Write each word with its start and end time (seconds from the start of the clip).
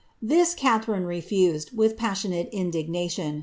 This 0.19 0.55
Catharine 0.55 1.05
refused, 1.05 1.77
with 1.77 1.95
passionate 1.95 2.49
indignation. 2.51 3.39